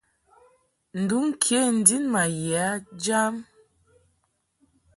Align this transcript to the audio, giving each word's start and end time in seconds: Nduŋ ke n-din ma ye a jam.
Nduŋ 0.99 1.25
ke 1.43 1.57
n-din 1.75 2.05
ma 2.13 2.23
ye 2.45 2.57
a 2.69 2.69
jam. 3.03 3.35